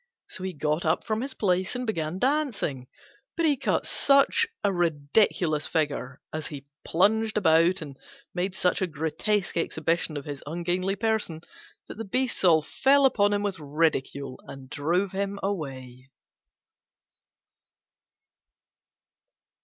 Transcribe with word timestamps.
So 0.29 0.41
he 0.43 0.53
got 0.53 0.83
up 0.83 1.03
from 1.05 1.21
his 1.21 1.35
place 1.35 1.75
and 1.75 1.85
began 1.85 2.17
dancing, 2.17 2.87
but 3.37 3.45
he 3.45 3.55
cut 3.55 3.85
such 3.85 4.47
a 4.63 4.73
ridiculous 4.73 5.67
figure 5.67 6.19
as 6.33 6.47
he 6.47 6.65
plunged 6.83 7.37
about, 7.37 7.83
and 7.83 7.99
made 8.33 8.55
such 8.55 8.81
a 8.81 8.87
grotesque 8.87 9.57
exhibition 9.57 10.17
of 10.17 10.25
his 10.25 10.41
ungainly 10.47 10.95
person, 10.95 11.41
that 11.87 11.99
the 11.99 12.03
beasts 12.03 12.43
all 12.43 12.63
fell 12.63 13.05
upon 13.05 13.31
him 13.31 13.43
with 13.43 13.59
ridicule 13.59 14.41
and 14.47 14.71
drove 14.71 15.11
him 15.11 15.37
away. 15.43 16.09